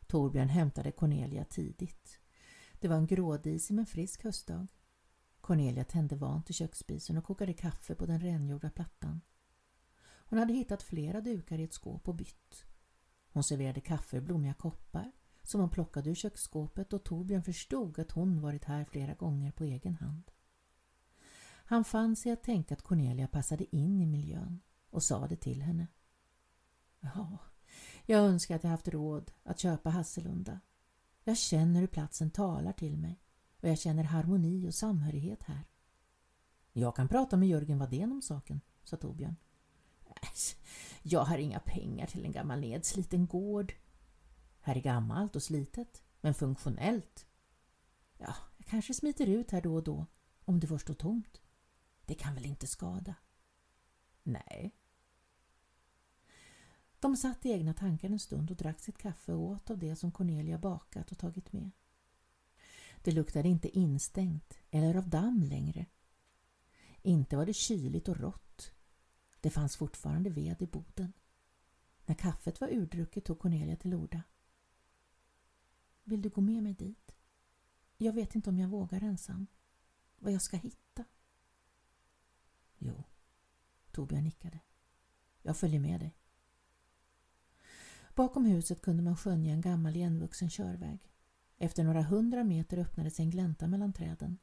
Torbjörn 0.07 0.49
hämtade 0.49 0.91
Cornelia 0.91 1.45
tidigt. 1.45 2.19
Det 2.79 2.87
var 2.87 2.95
en 2.95 3.07
grådisig 3.07 3.73
men 3.73 3.85
frisk 3.85 4.23
höstdag. 4.23 4.67
Cornelia 5.41 5.83
tände 5.83 6.15
vant 6.15 6.49
i 6.49 6.53
köksspisen 6.53 7.17
och 7.17 7.23
kokade 7.23 7.53
kaffe 7.53 7.95
på 7.95 8.05
den 8.05 8.19
rengjorda 8.19 8.69
plattan. 8.69 9.21
Hon 10.29 10.39
hade 10.39 10.53
hittat 10.53 10.83
flera 10.83 11.21
dukar 11.21 11.59
i 11.59 11.63
ett 11.63 11.73
skåp 11.73 12.07
och 12.07 12.15
bytt. 12.15 12.65
Hon 13.31 13.43
serverade 13.43 13.81
kaffe 13.81 14.17
i 14.17 14.21
blommiga 14.21 14.53
koppar 14.53 15.11
som 15.43 15.61
hon 15.61 15.69
plockade 15.69 16.09
ur 16.09 16.15
köksskåpet 16.15 16.93
och 16.93 17.03
Torbjörn 17.03 17.43
förstod 17.43 17.99
att 17.99 18.11
hon 18.11 18.41
varit 18.41 18.65
här 18.65 18.85
flera 18.85 19.13
gånger 19.13 19.51
på 19.51 19.63
egen 19.63 19.95
hand. 19.95 20.31
Han 21.69 21.83
fann 21.83 22.15
sig 22.15 22.31
att 22.31 22.43
tänka 22.43 22.73
att 22.73 22.81
Cornelia 22.81 23.27
passade 23.27 23.75
in 23.75 24.01
i 24.01 24.05
miljön 24.05 24.61
och 24.89 25.03
sa 25.03 25.27
det 25.27 25.35
till 25.35 25.61
henne. 25.61 25.87
Ja, 26.99 27.37
jag 28.05 28.19
önskar 28.19 28.55
att 28.55 28.63
jag 28.63 28.71
haft 28.71 28.87
råd 28.87 29.31
att 29.43 29.59
köpa 29.59 29.89
Hasselunda. 29.89 30.59
Jag 31.23 31.37
känner 31.37 31.79
hur 31.79 31.87
platsen 31.87 32.31
talar 32.31 32.73
till 32.73 32.97
mig 32.97 33.19
och 33.61 33.69
jag 33.69 33.79
känner 33.79 34.03
harmoni 34.03 34.69
och 34.69 34.73
samhörighet 34.73 35.43
här. 35.43 35.63
Jag 36.73 36.95
kan 36.95 37.07
prata 37.07 37.37
med 37.37 37.49
Jörgen 37.49 37.79
Wadén 37.79 38.11
om 38.11 38.21
saken, 38.21 38.61
sa 38.83 38.97
Torbjörn. 38.97 39.35
Jag 41.03 41.23
har 41.23 41.37
inga 41.37 41.59
pengar 41.59 42.07
till 42.07 42.25
en 42.25 42.31
gammal 42.31 42.59
nedsliten 42.59 43.27
gård. 43.27 43.73
Här 44.59 44.75
är 44.75 44.81
gammalt 44.81 45.35
och 45.35 45.43
slitet, 45.43 46.03
men 46.21 46.33
funktionellt. 46.33 47.25
Ja, 48.17 48.35
jag 48.57 48.67
kanske 48.67 48.93
smiter 48.93 49.27
ut 49.27 49.51
här 49.51 49.61
då 49.61 49.75
och 49.75 49.83
då, 49.83 50.05
om 50.45 50.59
det 50.59 50.67
får 50.67 50.77
stå 50.77 50.93
tomt. 50.93 51.41
Det 52.07 52.15
kan 52.15 52.35
väl 52.35 52.45
inte 52.45 52.67
skada? 52.67 53.15
Nej. 54.23 54.75
De 56.99 57.17
satt 57.17 57.45
i 57.45 57.51
egna 57.51 57.73
tankar 57.73 58.09
en 58.09 58.19
stund 58.19 58.51
och 58.51 58.57
drack 58.57 58.79
sitt 58.79 58.97
kaffe 58.97 59.33
och 59.33 59.41
åt 59.41 59.69
av 59.69 59.77
det 59.77 59.95
som 59.95 60.11
Cornelia 60.11 60.57
bakat 60.57 61.11
och 61.11 61.17
tagit 61.17 61.53
med. 61.53 61.71
Det 63.03 63.11
luktade 63.11 63.49
inte 63.49 63.77
instängt 63.79 64.59
eller 64.71 64.95
av 64.95 65.09
damm 65.09 65.43
längre. 65.43 65.85
Inte 67.01 67.37
var 67.37 67.45
det 67.45 67.53
kyligt 67.53 68.07
och 68.07 68.17
rått. 68.17 68.71
Det 69.41 69.49
fanns 69.49 69.75
fortfarande 69.77 70.29
ved 70.29 70.61
i 70.61 70.67
boden. 70.67 71.13
När 72.05 72.15
kaffet 72.15 72.61
var 72.61 72.67
urdrucket 72.67 73.25
tog 73.25 73.39
Cornelia 73.39 73.75
till 73.75 73.93
orda. 73.93 74.23
Vill 76.03 76.21
du 76.21 76.29
gå 76.29 76.41
med 76.41 76.63
mig 76.63 76.73
dit? 76.73 77.15
Jag 77.97 78.13
vet 78.13 78.35
inte 78.35 78.49
om 78.49 78.57
jag 78.57 78.67
vågar 78.67 79.03
ensam. 79.03 79.47
Vad 80.19 80.33
jag 80.33 80.41
ska 80.41 80.57
hitta. 80.57 80.86
Jo, 82.79 83.03
Torbjörn 83.91 84.23
nickade. 84.23 84.59
Jag 85.41 85.57
följer 85.57 85.79
med 85.79 85.99
dig. 85.99 86.15
Bakom 88.15 88.45
huset 88.45 88.81
kunde 88.81 89.03
man 89.03 89.17
skönja 89.17 89.53
en 89.53 89.61
gammal 89.61 89.95
igenvuxen 89.95 90.49
körväg. 90.49 90.99
Efter 91.57 91.83
några 91.83 92.01
hundra 92.01 92.43
meter 92.43 92.77
öppnade 92.77 93.11
sig 93.11 93.25
en 93.25 93.31
glänta 93.31 93.67
mellan 93.67 93.93
träden. 93.93 94.37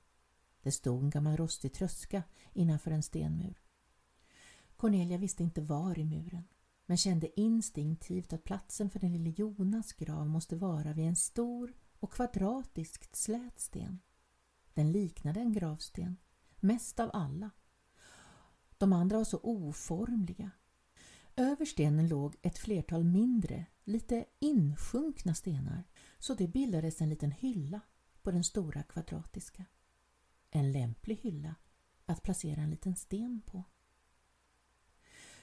Det 0.62 0.72
stod 0.72 1.02
en 1.02 1.10
gammal 1.10 1.36
rostig 1.36 1.72
tröska 1.72 2.22
innanför 2.52 2.90
en 2.90 3.02
stenmur. 3.02 3.60
Cornelia 4.76 5.18
visste 5.18 5.42
inte 5.42 5.60
var 5.60 5.98
i 5.98 6.04
muren 6.04 6.44
men 6.86 6.96
kände 6.96 7.40
instinktivt 7.40 8.32
att 8.32 8.44
platsen 8.44 8.90
för 8.90 9.00
den 9.00 9.12
lille 9.12 9.30
Jonas 9.30 9.92
grav 9.92 10.28
måste 10.28 10.56
vara 10.56 10.92
vid 10.92 11.08
en 11.08 11.16
stor 11.16 11.74
och 12.00 12.12
kvadratiskt 12.12 13.16
slät 13.16 13.60
sten. 13.60 14.00
Den 14.74 14.92
liknade 14.92 15.40
en 15.40 15.52
gravsten, 15.52 16.16
mest 16.60 17.00
av 17.00 17.10
alla. 17.12 17.50
De 18.78 18.92
andra 18.92 19.16
var 19.16 19.24
så 19.24 19.40
oformliga. 19.42 20.50
Över 21.36 21.64
stenen 21.64 22.08
låg 22.08 22.36
ett 22.42 22.58
flertal 22.58 23.04
mindre, 23.04 23.66
lite 23.84 24.24
insjunkna 24.38 25.34
stenar 25.34 25.84
så 26.18 26.34
det 26.34 26.48
bildades 26.48 27.00
en 27.00 27.10
liten 27.10 27.32
hylla 27.32 27.80
på 28.22 28.30
den 28.30 28.44
stora 28.44 28.82
kvadratiska. 28.82 29.64
En 30.50 30.72
lämplig 30.72 31.16
hylla 31.16 31.54
att 32.06 32.22
placera 32.22 32.60
en 32.60 32.70
liten 32.70 32.96
sten 32.96 33.40
på. 33.46 33.62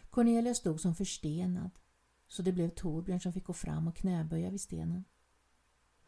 Cornelia 0.10 0.54
stod 0.54 0.80
som 0.82 0.96
förstenad 0.96 1.72
så 2.28 2.42
det 2.42 2.52
blev 2.52 2.70
Torbjörn 2.70 3.20
som 3.20 3.34
fick 3.34 3.46
gå 3.46 3.54
fram 3.54 3.88
och 3.88 3.96
knäböja 3.96 4.50
vid 4.50 4.62
stenen. 4.62 5.04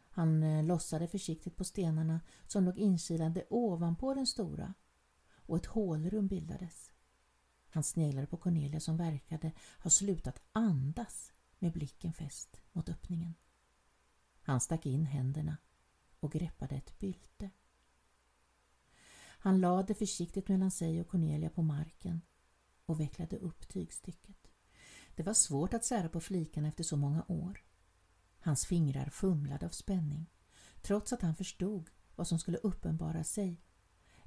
Han 0.09 0.43
eh, 0.43 0.63
lossade 0.63 1.07
försiktigt 1.07 1.55
på 1.55 1.63
stenarna 1.63 2.21
som 2.47 2.65
låg 2.65 2.77
inkilade 2.77 3.45
ovanpå 3.49 4.13
den 4.13 4.27
stora 4.27 4.73
och 5.35 5.57
ett 5.57 5.65
hålrum 5.65 6.27
bildades. 6.27 6.92
Han 7.73 7.83
sneglade 7.83 8.27
på 8.27 8.37
Cornelia 8.37 8.79
som 8.79 8.97
verkade 8.97 9.51
ha 9.79 9.89
slutat 9.89 10.41
andas 10.51 11.33
med 11.59 11.71
blicken 11.71 12.13
fäst 12.13 12.61
mot 12.71 12.89
öppningen. 12.89 13.33
Han 14.41 14.61
stack 14.61 14.85
in 14.85 15.05
händerna 15.05 15.57
och 16.19 16.31
greppade 16.31 16.75
ett 16.75 16.99
bylte. 16.99 17.49
Han 19.17 19.61
lade 19.61 19.93
försiktigt 19.93 20.47
mellan 20.47 20.71
sig 20.71 21.01
och 21.01 21.07
Cornelia 21.07 21.49
på 21.49 21.61
marken 21.61 22.21
och 22.85 22.99
vecklade 22.99 23.37
upp 23.37 23.67
tygstycket. 23.67 24.47
Det 25.15 25.23
var 25.23 25.33
svårt 25.33 25.73
att 25.73 25.85
sära 25.85 26.09
på 26.09 26.19
flikarna 26.19 26.67
efter 26.67 26.83
så 26.83 26.97
många 26.97 27.25
år. 27.27 27.63
Hans 28.39 28.65
fingrar 28.65 29.09
fumlade 29.09 29.65
av 29.65 29.69
spänning, 29.69 30.29
trots 30.81 31.13
att 31.13 31.21
han 31.21 31.35
förstod 31.35 31.89
vad 32.15 32.27
som 32.27 32.39
skulle 32.39 32.57
uppenbara 32.57 33.23
sig 33.23 33.61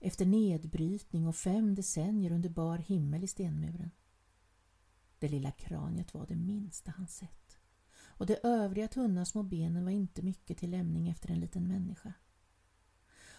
efter 0.00 0.26
nedbrytning 0.26 1.26
och 1.26 1.36
fem 1.36 1.74
decennier 1.74 2.32
under 2.32 2.48
bar 2.48 2.78
himmel 2.78 3.24
i 3.24 3.28
stenmuren. 3.28 3.90
Det 5.18 5.28
lilla 5.28 5.50
kraniet 5.50 6.14
var 6.14 6.26
det 6.26 6.36
minsta 6.36 6.90
han 6.96 7.08
sett 7.08 7.46
och 8.18 8.26
de 8.26 8.36
övriga 8.42 8.88
tunna 8.88 9.24
små 9.24 9.42
benen 9.42 9.84
var 9.84 9.90
inte 9.90 10.22
mycket 10.22 10.58
till 10.58 10.70
lämning 10.70 11.08
efter 11.08 11.30
en 11.30 11.40
liten 11.40 11.68
människa. 11.68 12.12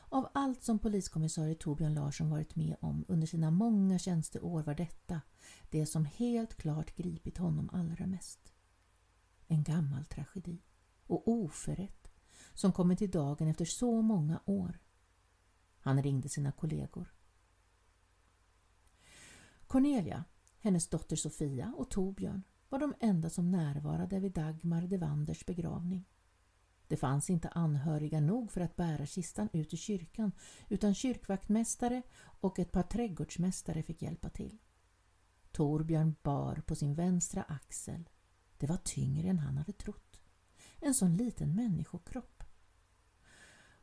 Av 0.10 0.30
allt 0.34 0.64
som 0.64 0.80
poliskommissarie 0.80 1.56
Torbjörn 1.56 1.94
Larsson 1.94 2.30
varit 2.30 2.56
med 2.56 2.76
om 2.80 3.06
under 3.08 3.28
sina 3.28 3.52
många 3.52 4.00
tjänsteår 4.00 4.64
var 4.64 4.76
detta 4.76 5.22
det 5.70 5.86
som 5.86 6.06
helt 6.06 6.56
klart 6.58 6.96
gripit 6.96 7.38
honom 7.38 7.70
allra 7.74 8.06
mest. 8.06 8.54
En 9.48 9.64
gammal 9.64 10.06
tragedi 10.06 10.62
och 11.08 11.28
oförrätt 11.28 12.12
som 12.54 12.72
kommit 12.72 13.02
i 13.02 13.08
dagen 13.08 13.48
efter 13.48 13.66
så 13.66 14.02
många 14.02 14.42
år. 14.46 14.80
Han 15.88 16.04
ringde 16.04 16.30
sina 16.30 16.52
kollegor. 16.52 17.14
Cornelia, 19.68 20.24
hennes 20.60 20.90
dotter 20.90 21.16
Sofia 21.16 21.74
och 21.78 21.92
Torbjörn 21.92 22.44
var 22.70 22.80
de 22.80 22.94
enda 23.00 23.30
som 23.30 23.52
närvarade 23.52 24.20
vid 24.20 24.32
Dagmar 24.32 24.82
de 24.82 24.98
Wanders 24.98 25.46
begravning. 25.46 26.06
Det 26.88 26.98
fanns 26.98 27.30
inte 27.30 27.50
anhöriga 27.50 28.20
nog 28.20 28.52
för 28.52 28.62
att 28.62 28.76
bära 28.76 29.06
kistan 29.06 29.50
ut 29.54 29.74
i 29.74 29.78
kyrkan 29.78 30.32
utan 30.70 30.96
kyrkvaktmästare 30.96 32.02
och 32.20 32.60
ett 32.60 32.72
par 32.72 32.84
trädgårdsmästare 32.84 33.84
fick 33.84 34.02
hjälpa 34.02 34.30
till. 34.30 34.58
Torbjörn 35.52 36.16
bar 36.24 36.56
på 36.56 36.76
sin 36.76 36.96
vänstra 36.96 37.44
axel. 37.44 38.10
Det 38.58 38.68
var 38.68 38.78
tyngre 38.78 39.28
än 39.28 39.40
han 39.40 39.58
hade 39.58 39.74
trott. 39.74 40.22
En 40.80 40.94
sån 40.94 41.18
liten 41.18 41.56
människokropp. 41.56 42.37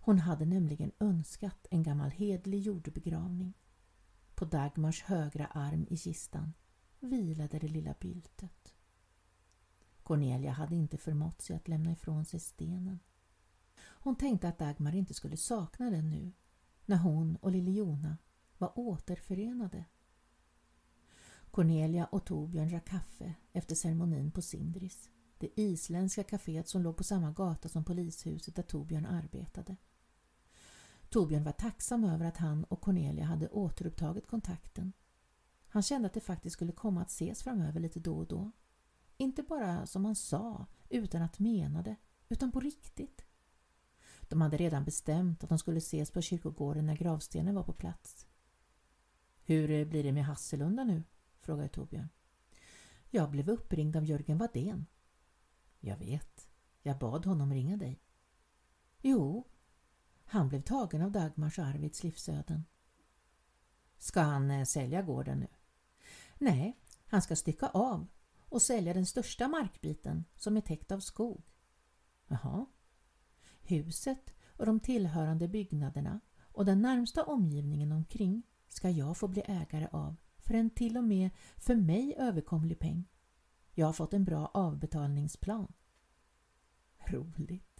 Hon 0.07 0.19
hade 0.19 0.45
nämligen 0.45 0.93
önskat 1.01 1.67
en 1.71 1.83
gammal 1.83 2.11
hedlig 2.11 2.61
jordbegravning. 2.61 3.55
På 4.35 4.45
Dagmars 4.45 5.03
högra 5.03 5.47
arm 5.47 5.87
i 5.91 5.97
kistan 5.97 6.53
vilade 7.01 7.59
det 7.59 7.69
lilla 7.69 7.95
byltet. 8.01 8.75
Cornelia 10.03 10.53
hade 10.53 10.77
inte 10.77 10.99
förmått 10.99 11.43
sig 11.43 11.57
att 11.57 11.69
lämna 11.69 11.93
ifrån 11.93 12.25
sig 12.25 12.41
stenen. 12.41 12.99
Hon 13.77 14.17
tänkte 14.17 14.49
att 14.49 14.59
Dagmar 14.59 14.95
inte 14.95 15.15
skulle 15.15 15.37
sakna 15.37 15.91
den 15.91 16.11
nu, 16.11 16.33
när 16.87 16.97
hon 16.97 17.37
och 17.37 17.51
lille 17.51 17.71
Jona 17.71 18.19
var 18.59 18.79
återförenade. 18.79 19.85
Cornelia 21.51 22.07
och 22.07 22.27
Torbjörn 22.27 22.69
drack 22.69 22.89
kaffe 22.89 23.35
efter 23.53 23.75
ceremonin 23.75 24.31
på 24.31 24.43
Sindris, 24.43 25.11
det 25.39 25.61
isländska 25.61 26.23
kaféet 26.23 26.69
som 26.69 26.83
låg 26.83 26.97
på 26.97 27.05
samma 27.05 27.33
gata 27.33 27.69
som 27.69 27.85
polishuset 27.85 28.57
där 28.57 28.63
Torbjörn 28.63 29.07
arbetade. 29.07 29.77
Torbjörn 31.15 31.45
var 31.45 31.53
tacksam 31.53 32.05
över 32.05 32.25
att 32.25 32.37
han 32.37 32.65
och 32.65 32.81
Cornelia 32.81 33.25
hade 33.25 33.49
återupptagit 33.49 34.27
kontakten. 34.27 34.93
Han 35.69 35.83
kände 35.83 36.07
att 36.07 36.15
det 36.15 36.21
faktiskt 36.21 36.53
skulle 36.53 36.73
komma 36.73 37.03
att 37.03 37.11
ses 37.11 37.43
framöver 37.43 37.81
lite 37.81 38.01
då 38.01 38.19
och 38.19 38.27
då. 38.27 38.51
Inte 39.17 39.43
bara 39.43 39.87
som 39.87 40.05
han 40.05 40.17
sa, 40.17 40.67
utan 40.89 41.23
att 41.23 41.39
mena 41.39 41.83
det, 41.83 41.97
utan 42.29 42.53
på 42.53 42.61
riktigt. 42.61 43.25
De 44.21 44.41
hade 44.41 44.57
redan 44.57 44.85
bestämt 44.85 45.43
att 45.45 45.49
de 45.49 45.59
skulle 45.59 45.79
ses 45.79 46.11
på 46.11 46.21
kyrkogården 46.21 46.87
när 46.87 46.97
gravstenen 46.97 47.55
var 47.55 47.63
på 47.63 47.73
plats. 47.73 48.27
Hur 49.45 49.85
blir 49.85 50.05
det 50.05 50.13
med 50.13 50.25
Hasselunda 50.25 50.85
nu? 50.85 51.03
frågade 51.41 51.69
Torbjörn. 51.69 52.09
Jag 53.11 53.31
blev 53.31 53.51
uppringd 53.51 53.97
av 53.97 54.05
Jörgen 54.05 54.39
Wadén. 54.39 54.87
Jag 55.81 55.97
vet. 55.97 56.49
Jag 56.83 56.99
bad 56.99 57.27
honom 57.27 57.53
ringa 57.53 57.77
dig. 57.77 58.01
Jo, 59.01 59.45
han 60.25 60.49
blev 60.49 60.63
tagen 60.63 61.03
av 61.03 61.13
Dagmars 61.13 61.59
och 61.59 61.65
Arvids 61.65 62.03
livsöden. 62.03 62.65
Ska 63.99 64.21
han 64.21 64.51
eh, 64.51 64.65
sälja 64.65 65.03
gården 65.03 65.41
nu? 65.41 65.49
Nej, 66.39 66.79
han 67.07 67.23
ska 67.23 67.37
stycka 67.37 67.67
av 67.67 68.07
och 68.49 68.63
sälja 68.63 68.95
den 68.95 69.07
största 69.07 69.49
markbiten 69.49 70.25
som 70.37 70.57
är 70.57 70.61
täckt 70.61 70.93
av 70.93 71.01
skog. 71.01 71.43
Jaha. 72.27 72.67
Huset 73.63 74.35
och 74.57 74.67
de 74.67 74.81
tillhörande 74.81 75.49
byggnaderna 75.49 76.21
och 76.43 76.65
den 76.65 76.83
närmsta 76.83 77.25
omgivningen 77.25 77.93
omkring 77.93 78.43
ska 78.69 78.91
jag 78.91 79.17
få 79.17 79.29
bli 79.29 79.43
ägare 79.47 79.89
av 79.93 80.17
för 80.39 80.55
en 80.55 80.71
till 80.71 80.97
och 80.97 81.05
med 81.05 81.31
för 81.57 81.75
mig 81.75 82.15
överkomlig 82.19 82.79
peng. 82.79 83.09
Jag 83.73 83.87
har 83.87 83.93
fått 83.93 84.15
en 84.15 84.25
bra 84.25 84.51
avbetalningsplan. 84.55 85.73
Roligt. 87.07 87.74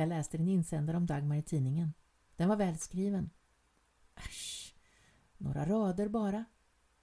Jag 0.00 0.08
läste 0.08 0.38
din 0.38 0.48
insändare 0.48 0.96
om 0.96 1.06
Dagmar 1.06 1.36
i 1.36 1.42
tidningen. 1.42 1.94
Den 2.36 2.48
var 2.48 2.56
välskriven. 2.56 3.30
Äsch, 4.16 4.74
några 5.36 5.66
rader 5.66 6.08
bara. 6.08 6.44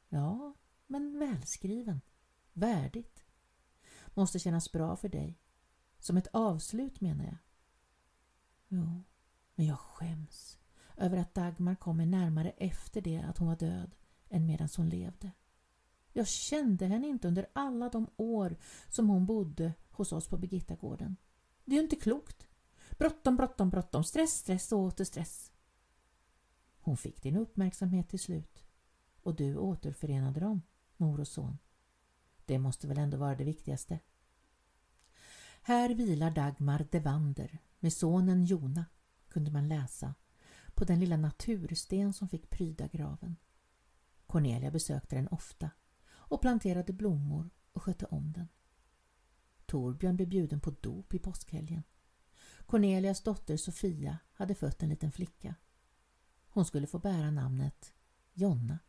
Ja, 0.09 0.53
men 0.87 1.19
välskriven. 1.19 2.01
Värdigt. 2.53 3.25
Måste 4.13 4.39
kännas 4.39 4.71
bra 4.71 4.95
för 4.95 5.09
dig. 5.09 5.39
Som 5.99 6.17
ett 6.17 6.27
avslut 6.27 7.01
menar 7.01 7.25
jag. 7.25 7.37
Jo, 8.67 9.03
men 9.55 9.65
jag 9.65 9.79
skäms 9.79 10.59
över 10.95 11.17
att 11.17 11.33
Dagmar 11.33 11.75
kommer 11.75 12.05
närmare 12.05 12.49
efter 12.49 13.01
det 13.01 13.17
att 13.17 13.37
hon 13.37 13.47
var 13.47 13.55
död 13.55 13.95
än 14.29 14.45
medan 14.45 14.69
hon 14.77 14.89
levde. 14.89 15.31
Jag 16.13 16.27
kände 16.27 16.85
henne 16.85 17.07
inte 17.07 17.27
under 17.27 17.47
alla 17.53 17.89
de 17.89 18.07
år 18.15 18.57
som 18.87 19.09
hon 19.09 19.25
bodde 19.25 19.73
hos 19.91 20.11
oss 20.11 20.27
på 20.27 20.37
Birgittagården. 20.37 21.15
Det 21.65 21.71
är 21.71 21.77
ju 21.77 21.83
inte 21.83 21.95
klokt. 21.95 22.46
Bråttom, 22.97 23.35
bråttom, 23.35 23.69
bråttom, 23.69 24.03
stress, 24.03 24.31
stress 24.31 24.71
och 24.71 24.79
åter 24.79 25.03
stress. 25.03 25.51
Hon 26.79 26.97
fick 26.97 27.23
din 27.23 27.37
uppmärksamhet 27.37 28.09
till 28.09 28.19
slut 28.19 28.63
och 29.21 29.35
du 29.35 29.57
återförenade 29.57 30.39
dem, 30.39 30.61
mor 30.97 31.19
och 31.19 31.27
son. 31.27 31.57
Det 32.45 32.59
måste 32.59 32.87
väl 32.87 32.97
ändå 32.97 33.17
vara 33.17 33.35
det 33.35 33.43
viktigaste. 33.43 33.99
Här 35.61 35.89
vilar 35.89 36.31
Dagmar 36.31 36.87
Devander 36.91 37.59
med 37.79 37.93
sonen 37.93 38.45
Jona, 38.45 38.85
kunde 39.29 39.51
man 39.51 39.67
läsa, 39.67 40.15
på 40.73 40.85
den 40.85 40.99
lilla 40.99 41.17
natursten 41.17 42.13
som 42.13 42.29
fick 42.29 42.49
pryda 42.49 42.87
graven. 42.87 43.35
Cornelia 44.27 44.71
besökte 44.71 45.15
den 45.15 45.27
ofta 45.27 45.69
och 46.09 46.41
planterade 46.41 46.93
blommor 46.93 47.49
och 47.73 47.83
skötte 47.83 48.05
om 48.05 48.31
den. 48.31 48.47
Torbjörn 49.65 50.15
blev 50.15 50.29
bjuden 50.29 50.59
på 50.59 50.71
dop 50.71 51.13
i 51.13 51.19
påskhelgen. 51.19 51.83
Cornelias 52.67 53.21
dotter 53.21 53.57
Sofia 53.57 54.17
hade 54.33 54.55
fött 54.55 54.83
en 54.83 54.89
liten 54.89 55.11
flicka. 55.11 55.55
Hon 56.49 56.65
skulle 56.65 56.87
få 56.87 56.99
bära 56.99 57.31
namnet 57.31 57.93
Jonna. 58.33 58.79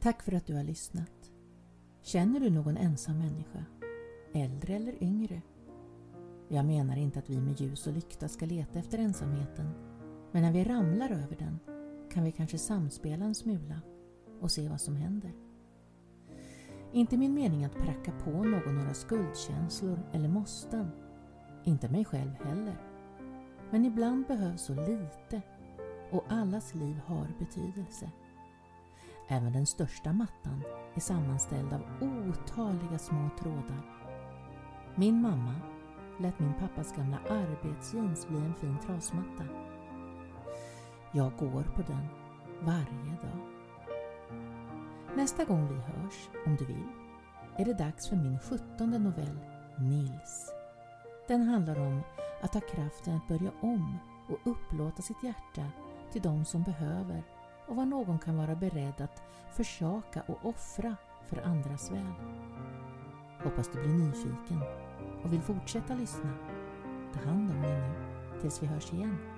Tack 0.00 0.22
för 0.22 0.32
att 0.32 0.46
du 0.46 0.54
har 0.54 0.64
lyssnat. 0.64 1.32
Känner 2.02 2.40
du 2.40 2.50
någon 2.50 2.76
ensam 2.76 3.18
människa? 3.18 3.64
Äldre 4.34 4.74
eller 4.74 5.02
yngre? 5.02 5.42
Jag 6.48 6.64
menar 6.64 6.96
inte 6.96 7.18
att 7.18 7.30
vi 7.30 7.40
med 7.40 7.60
ljus 7.60 7.86
och 7.86 7.92
lykta 7.92 8.28
ska 8.28 8.46
leta 8.46 8.78
efter 8.78 8.98
ensamheten. 8.98 9.70
Men 10.32 10.42
när 10.42 10.52
vi 10.52 10.64
ramlar 10.64 11.10
över 11.10 11.36
den 11.36 11.58
kan 12.16 12.24
vi 12.24 12.32
kanske 12.32 12.58
samspela 12.58 13.24
en 13.24 13.34
smula 13.34 13.80
och 14.40 14.50
se 14.50 14.68
vad 14.68 14.80
som 14.80 14.96
händer. 14.96 15.32
Inte 16.92 17.16
min 17.16 17.34
mening 17.34 17.64
att 17.64 17.74
pracka 17.74 18.12
på 18.24 18.30
någon 18.30 18.74
några 18.74 18.94
skuldkänslor 18.94 19.98
eller 20.12 20.28
måsten. 20.28 20.90
Inte 21.64 21.88
mig 21.88 22.04
själv 22.04 22.34
heller. 22.44 22.76
Men 23.70 23.84
ibland 23.84 24.26
behövs 24.26 24.62
så 24.62 24.74
lite 24.74 25.42
och 26.10 26.24
allas 26.28 26.74
liv 26.74 27.00
har 27.06 27.28
betydelse. 27.38 28.10
Även 29.28 29.52
den 29.52 29.66
största 29.66 30.12
mattan 30.12 30.62
är 30.94 31.00
sammanställd 31.00 31.72
av 31.72 31.82
otaliga 32.00 32.98
små 32.98 33.28
trådar. 33.38 33.82
Min 34.94 35.20
mamma 35.20 35.54
lät 36.20 36.38
min 36.38 36.54
pappas 36.54 36.96
gamla 36.96 37.18
arbetsjeans 37.28 38.28
bli 38.28 38.38
en 38.38 38.54
fin 38.54 38.76
trasmatta. 38.86 39.44
Jag 41.12 41.32
går 41.38 41.62
på 41.62 41.82
den 41.82 42.08
varje 42.60 43.16
dag. 43.22 43.56
Nästa 45.16 45.44
gång 45.44 45.68
vi 45.68 45.74
hörs, 45.74 46.28
om 46.46 46.56
du 46.56 46.64
vill, 46.64 46.88
är 47.56 47.64
det 47.64 47.74
dags 47.74 48.08
för 48.08 48.16
min 48.16 48.38
sjuttonde 48.38 48.98
novell 48.98 49.38
Nils. 49.78 50.52
Den 51.28 51.42
handlar 51.42 51.78
om 51.80 52.00
att 52.42 52.54
ha 52.54 52.60
kraften 52.60 53.16
att 53.16 53.28
börja 53.28 53.50
om 53.60 53.98
och 54.28 54.52
upplåta 54.52 55.02
sitt 55.02 55.22
hjärta 55.22 55.70
till 56.12 56.22
de 56.22 56.44
som 56.44 56.62
behöver 56.62 57.22
och 57.68 57.76
vad 57.76 57.88
någon 57.88 58.18
kan 58.18 58.36
vara 58.36 58.54
beredd 58.54 59.00
att 59.00 59.22
försaka 59.52 60.22
och 60.26 60.48
offra 60.48 60.96
för 61.26 61.42
andras 61.42 61.90
väl. 61.90 62.12
Hoppas 63.44 63.68
du 63.68 63.82
blir 63.82 63.94
nyfiken 63.94 64.62
och 65.24 65.32
vill 65.32 65.42
fortsätta 65.42 65.94
lyssna. 65.94 66.30
Ta 67.14 67.20
hand 67.20 67.50
om 67.50 67.62
dig 67.62 67.80
nu 67.80 67.94
tills 68.40 68.62
vi 68.62 68.66
hörs 68.66 68.92
igen. 68.92 69.35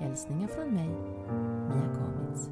Hälsningar 0.00 0.48
från 0.48 0.74
mig, 0.74 0.88
Mia 1.68 1.94
Kamitz. 1.94 2.50